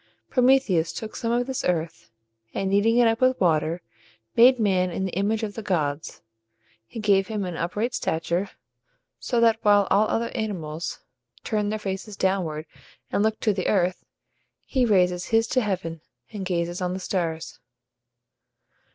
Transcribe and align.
Prometheus 0.31 0.91
took 0.91 1.15
some 1.15 1.31
of 1.31 1.45
this 1.45 1.63
earth, 1.63 2.09
and 2.55 2.71
kneading 2.71 2.97
it 2.97 3.07
up 3.07 3.21
with 3.21 3.39
water, 3.39 3.83
made 4.35 4.57
man 4.59 4.89
in 4.89 5.05
the 5.05 5.11
image 5.11 5.43
of 5.43 5.53
the 5.53 5.61
gods. 5.61 6.23
He 6.87 6.99
gave 6.99 7.27
him 7.27 7.45
an 7.45 7.55
upright 7.55 7.93
stature, 7.93 8.49
so 9.19 9.39
that 9.41 9.59
while 9.61 9.87
all 9.91 10.07
other 10.07 10.29
animals 10.33 11.01
turn 11.43 11.69
their 11.69 11.77
faces 11.77 12.17
downward, 12.17 12.65
and 13.11 13.21
look 13.21 13.39
to 13.41 13.53
the 13.53 13.67
earth, 13.67 14.03
he 14.65 14.87
raises 14.87 15.25
his 15.25 15.45
to 15.49 15.61
heaven, 15.61 16.01
and 16.31 16.45
gazes 16.47 16.81
on 16.81 16.93
the 16.93 16.99
stars. 16.99 17.59